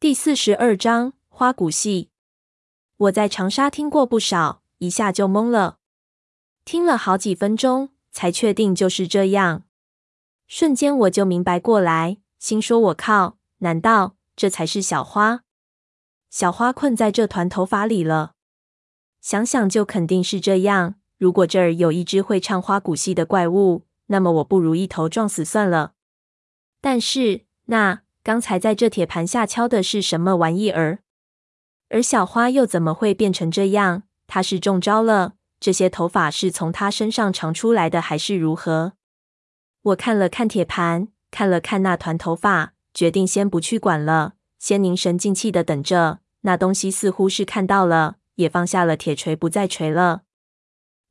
[0.00, 2.08] 第四十二章花鼓戏。
[2.96, 5.76] 我在长沙听过不少，一下就懵了，
[6.64, 9.64] 听了好几分钟，才确定就是这样。
[10.46, 15.42] 瞬间我就明白过来，心说我靠，难道这才是小花？
[16.30, 18.32] 小花困在这团头发里了？
[19.20, 20.94] 想想就肯定是这样。
[21.18, 25.92] 如果这儿有一只会唱花鼓戏的怪物，那么我不如一头撞死算了。
[26.80, 28.04] 但是那……
[28.30, 31.00] 刚才在这铁盘下敲的是什么玩意儿？
[31.88, 34.04] 而小花又怎么会变成这样？
[34.28, 35.32] 她是中招了？
[35.58, 38.92] 这些头发是从她身上长出来的，还是如何？
[39.82, 46.20] 我看了看铁盘，看了看那团头发，决定先不去管了，先凝神静气的等着。
[46.42, 50.22] 那东西似乎是看到了，也放下了铁锤，不再锤了。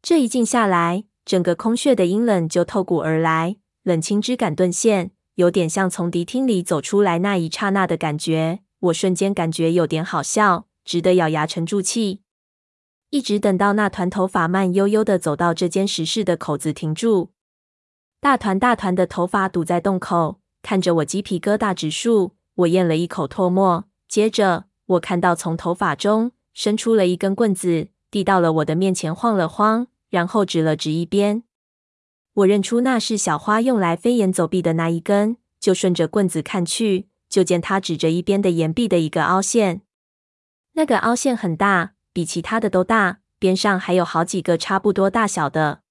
[0.02, 5.12] 这一静下来，整个空穴的阴冷就透骨而来，冷清之感顿现。
[5.40, 12.24] 有点像从迪厅里走出来那一刹那的感觉，我瞬间感觉有点好笑，只得咬牙沉住气，
[13.10, 17.30] 一直等到那团头发慢悠悠的走到这间石室的口子停住。
[18.20, 22.34] 大团大团的头发堵在洞口，看着我鸡皮疙瘩直竖。
[22.56, 31.44] 我咽了一口唾沫，接着我看到从头发中伸出了一根棍子，递到了我的面前，晃了晃，然后指了指一边。
[32.40, 39.82] 我认出那是小花用来飞檐走壁的那一根，就顺着棍子看去，就见他指着一边的岩壁的一个凹陷。
[40.74, 45.82] 那个凹陷很大，比其他的都大，边上还有好几个差不多大小的。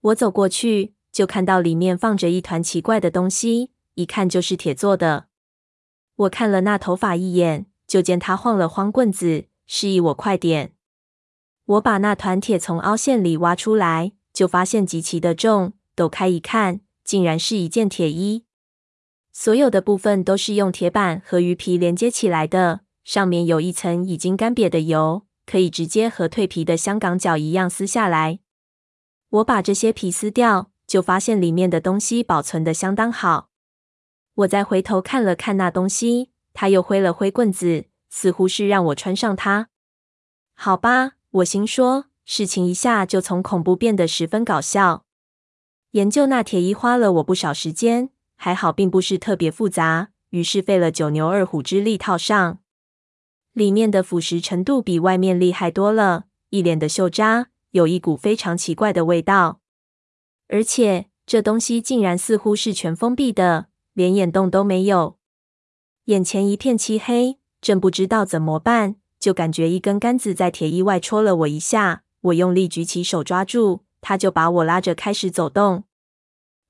[0.00, 5.26] 我走过去，就看到里面放着一团奇怪的东西，一看就是铁做的。
[6.16, 10.72] 我看了那头发一眼，就见他晃了晃棍子，示意我快点。
[11.66, 14.12] 我把那团铁从凹陷里挖出来。
[14.40, 18.46] 就发现极其的重，抖开一看，竟然是一件铁衣。
[19.30, 28.38] 所有的部分都是用铁板和鱼皮连接起来的，上面有一层已经干瘪的油，可以直接和蜕皮的香港脚一样撕下来。
[29.28, 33.50] 我把这些皮撕掉，就发现里面的东西保存的相当好。
[34.36, 39.68] 我再回头看了看那东西，他又挥了挥棍子，似乎是让我穿上它。
[40.54, 42.06] 好吧，我心说。
[42.32, 45.04] 事情一下就从恐怖变得十分搞笑。
[45.90, 52.60] 研究那铁衣花了我不少时间，还好并不是特别复杂，于是费了九牛二虎之力套上。
[53.52, 59.58] 里面的腐蚀程度比外面厉害多了，一脸的锈渣，有一股非常奇怪的味道。
[60.46, 65.18] 而且这东西竟然似乎是全封闭的，连眼洞都没有。
[66.04, 72.04] 眼前一片漆黑，正不知道怎么办，就感觉一根杆子在铁衣外戳了我一下。
[72.22, 75.84] 我用力举起手抓住，他就把我拉着开始走动。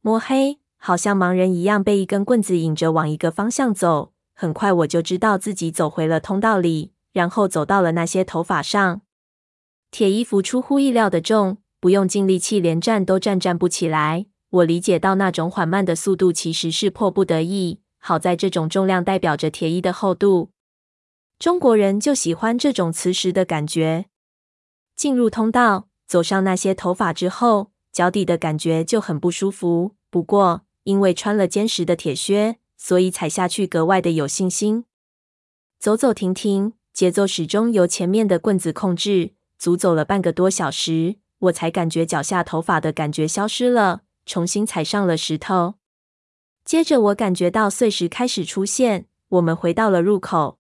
[0.00, 4.12] 摸黑，好像盲人一样，被一根棍子引着往一个方向走。
[4.32, 9.02] 很快我就知道自己走回了通道里，然后走到了那些头发上。
[9.90, 14.26] 铁衣服出乎意料的重，不用尽力气连站都站站不起来。
[14.50, 17.80] 我理解到那种缓慢的速度其实是迫不得已。
[17.98, 20.50] 好在这种重量代表着铁衣的厚度。
[21.38, 24.06] 中国人就喜欢这种磁石的感觉。
[25.00, 29.94] 进入通道，走上那些头发之后，脚底的感觉就很不舒服。
[30.10, 34.84] 不过，因为穿了坚实的铁靴，所以踩下去格外的有信心。
[35.78, 39.32] 走走停停，节奏始终由前面的棍子控制。
[39.58, 45.76] 足走了半个多小时，我才感觉脚下头发的感觉消失了，重新踩上了石头。
[46.62, 49.06] 接着，我感觉到碎石开始出现。
[49.30, 50.58] 我们回到了入口，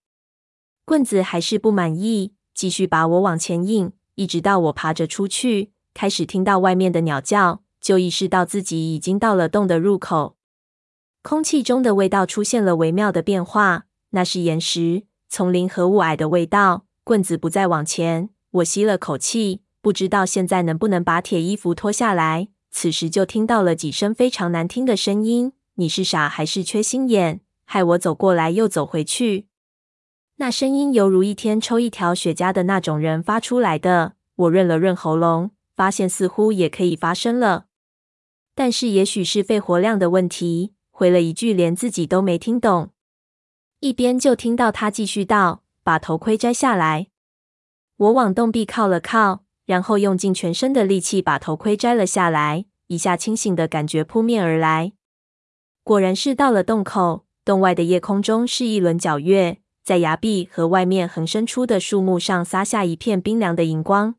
[0.86, 3.92] 棍子还是不满意，继续把我往前引。
[4.14, 10.36] 一直到我爬着出去，开始听到外面的鸟叫，就意识到自己已经到了洞的入口。
[11.22, 16.86] 空气中的味道出现了微妙的变化，那是岩石、丛林和雾霭的味道。
[17.04, 22.48] 棍子不再往前，我吸了口气，不知道现在能不能把铁衣服脱下来。
[22.70, 27.40] 此时就听到了几声非常难听的声音：“你是傻还是缺心眼？
[27.64, 29.48] 害我走过来又走回去。”
[30.40, 34.14] 那声音犹如一天抽一条雪茄的那种人发出来的。
[34.36, 37.66] 我润了润喉咙，发现似乎也可以发声了。
[38.54, 42.88] 但是也许是肺活量的问题，回了一句连自己都没听懂。
[43.80, 47.08] 一边就听到他继续道：“把头盔摘下来。”
[47.98, 52.64] 我往洞壁靠了靠，然后用尽全身的力气把头盔摘了下来。
[52.86, 54.94] 一下清醒的感觉扑面而来，
[55.84, 57.26] 果然是到了洞口。
[57.44, 59.58] 洞外的夜空中是一轮皎月。
[59.90, 64.14] 在崖壁和外面横伸出的树木上撒下一片冰凉的银光。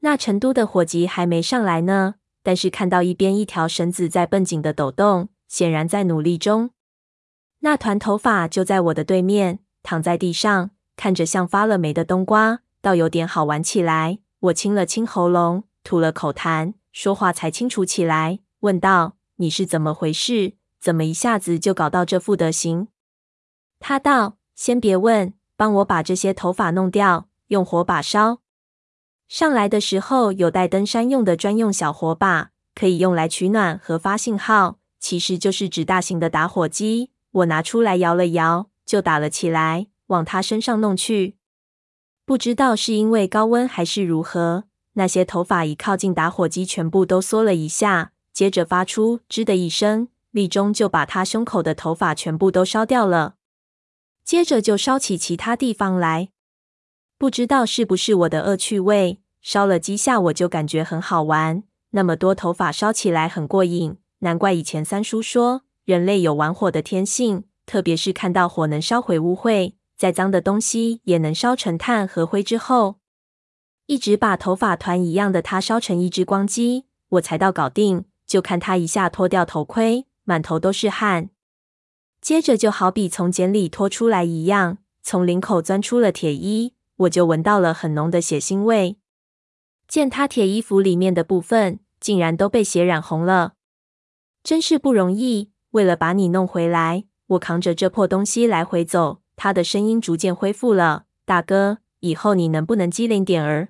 [0.00, 6.68] 那成都的伙计还没上来呢，但是看到一边一条绳子在绷紧的抖动，显然在努力中。
[7.60, 14.18] 那团头发就在我的对面，躺在地上，看着像发了霉的冬瓜，倒有点好玩起来。
[14.40, 20.56] 我清了清喉咙，吐了口痰，说话才清楚起来，问道：“你是怎么回事？
[20.78, 22.88] 怎么一下子就搞到这副德行？”
[23.80, 28.40] 他道：“先别问，帮我把这些头发弄掉，用火把烧。
[29.28, 41.36] 上来的时候有带登山用的专用小火把，可以用来取暖和发信号，其实就是指大型的打火机。”我拿出来摇了摇，就打了起来，往他身上弄去。
[42.24, 53.34] 不知道是因为高温还是如何，那些头发一靠近打火机，全部都缩了一下，接着发出“吱”的一声，立中就把他胸口的头发全部都烧掉了。
[54.24, 56.30] 接着就烧起其他地方来，
[57.18, 61.62] 不知道是不是我的恶趣味，烧了几下我就感觉很好玩。
[61.90, 65.62] 那么多头发烧起来很过瘾，难怪以前三叔说。
[65.84, 72.96] 人类有玩火的天性，特别是看到火能烧毁污秽，再脏的东西也能烧成炭和灰之后，
[73.84, 78.06] 一直把头发团一样的他烧成一只光鸡，我才到搞定。
[78.26, 81.28] 就看他一下脱掉头盔，满头都是汗，
[82.24, 88.96] 接着就好比从茧里脱出来一样，从领口钻出了铁衣，我就闻到了很浓的血腥味。
[89.86, 93.56] 见他铁衣服里面的部分竟然都被血染红了，
[94.42, 95.50] 真是不容易。
[95.72, 99.20] 为了把你弄回来，我扛着这破东西来回走。
[99.36, 103.68] 他的声音逐渐恢复了，大哥，以后你能不能机灵点儿？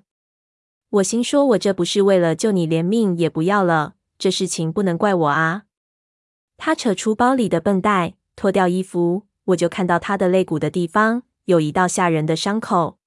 [0.91, 3.95] 我心说，我这不是为了救你，连命也不要了。
[4.17, 5.63] 这事情不能怪我啊。
[6.55, 12.99] 他扯出包里的绷带，脱掉衣服，我就看到他的肋骨的地方有一道吓人的伤口。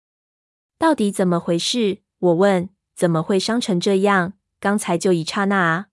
[0.79, 1.99] 到底怎么回事？
[2.19, 2.69] 我问。
[2.95, 4.33] 怎么会伤成这样？
[4.59, 5.87] 刚才就一刹那啊。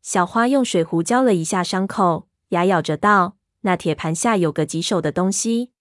[0.00, 5.72] 小花用水壶浇了一下伤口，牙咬着道：“那铁盘下有个棘手的东西。”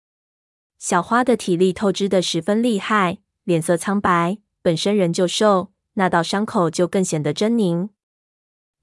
[0.77, 7.87] 小花的体力透支得十分厉害，脸色苍白，本身人就瘦，那道伤口就更显得狰狞。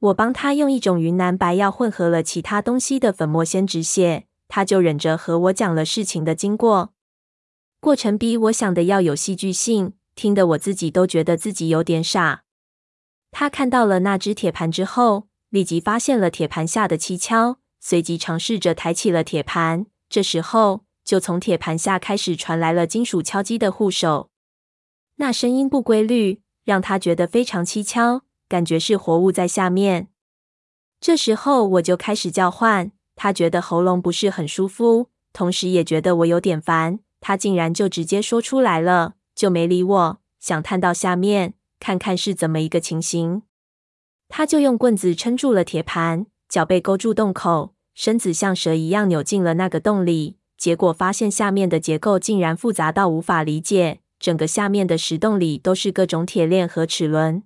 [0.03, 6.93] 我帮他用一种云南白药混合了其他东西的粉末先止血，他就忍着和我讲了事情的经过。
[7.79, 12.43] 过程比我想的要有戏剧性，听得我自己都觉得自己有点傻。
[13.31, 19.87] 他看到了那只铁盘之后，立即发现了铁盘下的蹊跷，随即尝试着抬起了铁盘。
[20.09, 24.31] 这时候，就从铁盘下开始传来了金属敲击的护手，
[25.17, 28.23] 那声音不规律，让他觉得非常蹊跷，
[28.53, 30.09] 感觉是活物在下面。
[31.01, 43.41] 这时候，我就开始叫唤，他觉得喉咙不是很舒服，同时也觉得我有点烦，他竟然就直接说出来了，就没理我，想探到下面看看是怎么一个情形。
[44.29, 50.37] 他就用棍子撑住了铁盘，脚背勾住洞口，身子像蛇一样扭进了那个洞里。
[50.59, 57.43] 结果发现下面的结构竟然复杂到无法理解，整个下面的石洞里都是各种铁链和齿轮，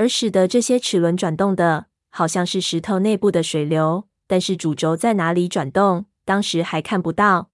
[0.00, 4.08] 而使得这些齿轮转动的，好像是石头内部的水流。
[4.26, 7.50] 但是主轴在哪里转动，当时还看不到。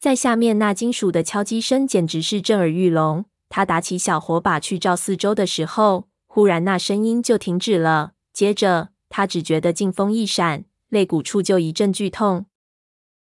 [0.00, 3.26] 在下面那金属的敲击声简直是震耳欲聋。
[3.48, 6.08] 他打起小火把去照四周的时候。
[6.26, 8.14] 忽然，那声音就停止了。
[8.32, 12.46] 接着，他只觉得劲风一闪，肋骨处就一阵剧痛，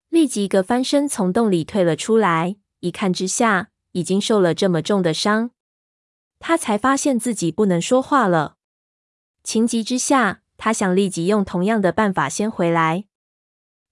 [0.09, 2.57] 立即一个翻身从洞里退了出来。
[2.81, 5.49] 一看之下，已经受了这么重的伤，
[6.39, 8.55] 他才发现自己不能说话了。
[9.43, 13.05] 情急之下，他想立即用同样的办法先回来。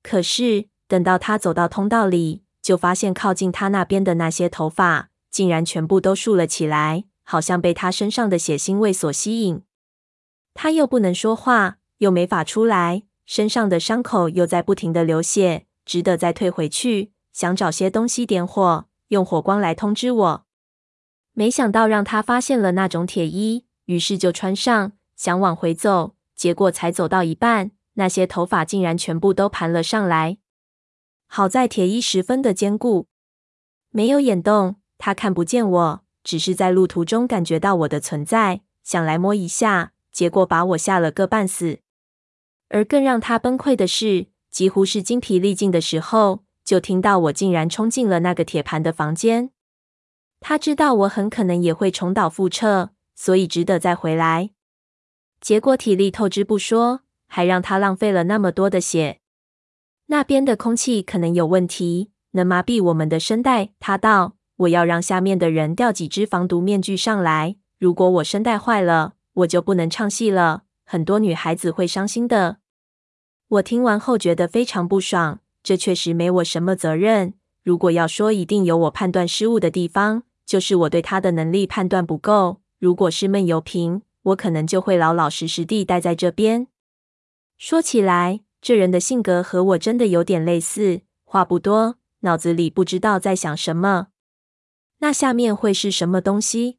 [0.03, 7.05] 可是，等到他走到通道里，就发现靠近他那边的那些头发，竟然全部都竖了起来。
[7.27, 9.63] 好像被他身上的血腥味所吸引，
[10.53, 20.44] 他又不能说话，又没法出来，身上的伤口又在不停的流血，只得再退回去，想找些东西点火，用火光来通知我。
[21.37, 30.37] 没想到让他发现了那种铁衣，于是就穿上，想往回走，结果才走到一半，那些头发竟然全部都盘了上来。
[31.27, 33.07] 好在铁衣十分的坚固，
[33.89, 36.01] 没有眼洞，他看不见我。
[36.23, 41.79] 只是在路途中感觉到我的存在，想来摸一下，结果把我吓了个半死。
[42.69, 49.51] 而更让他崩溃的是，几乎是精疲力尽的时候，就听到我竟然冲进了那个铁盘的房间。
[50.47, 54.51] 他知道我很可能也会重蹈覆辙，所以只得再回来。
[55.41, 59.21] 结果体力透支不说，还让他浪费了那么多的血。
[60.05, 63.71] 那边的空气可能有问题，能麻痹我们的声带。
[63.79, 64.35] 他道。
[64.57, 67.55] 我要让下面的人掉几只防毒面具上来。
[67.79, 70.65] 如果我声带坏了，我就不能唱戏了。
[70.85, 72.57] 很多女孩子会伤心的。
[73.47, 77.33] 我听完后觉得非常不爽，这确实没我什么责任。
[77.63, 82.61] 如果要说一定有我判断失误的地方，就是我对他的能力判断不够。
[82.77, 86.67] 如果是闷油瓶，我可能就会老老实实地待在这边。
[87.57, 94.07] 说起来，这人的性格和我真的有点类似，话不多，脑子里不知道在想什么。
[94.99, 96.77] 那下面会是什么东西？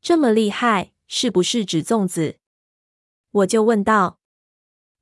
[0.00, 2.36] 这么厉害，是不是指粽子？
[3.30, 4.18] 我就问道。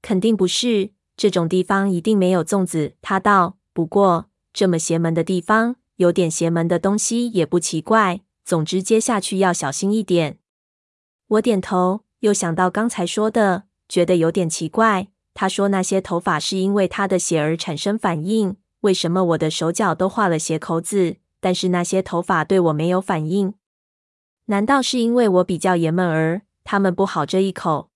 [0.03, 2.97] 肯定不是，这种地方一定没有粽子。
[3.01, 3.59] 他道。
[3.73, 8.23] 不过，这么邪门的地方，有点邪门的东西也不奇怪。
[8.43, 10.39] 总之，接下去要小心一点。
[11.29, 15.09] 我点头，又想到刚才说的，觉得有点奇怪。
[15.35, 23.53] 他说那些头发是因为他的血而产生反应，为什么我的手脚都画了血口子，但是那些头发对我没有反应？
[24.47, 27.91] 难道是因为我比较爷们儿，他们不好这一口？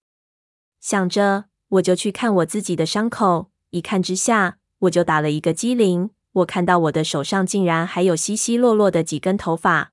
[0.79, 6.11] 想着，我就去看我自己的伤口，一看之下，我就打了一个激灵。
[6.35, 9.93] 我看到我的手上竟然还有稀稀落落的几根头发，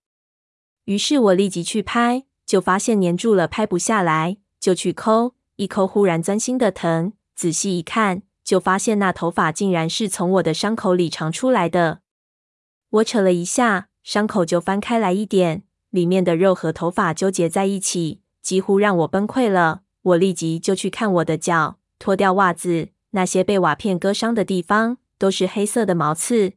[0.86, 7.14] 于是我立即去拍，就发现粘住了，拍不下来，就去抠，一抠忽然钻心的疼。
[7.36, 12.00] 仔细一看，就发现那头发竟然是从我的伤口里长出来的。
[12.90, 19.82] 我扯了一下，伤口就翻开来一点，里面的肉和头发纠结在一起，几乎让我崩溃了。
[20.02, 22.90] 我立即就去看我的脚，脱掉袜子。
[23.12, 26.54] 那些被瓦片割伤的地方都是黑色的毛刺，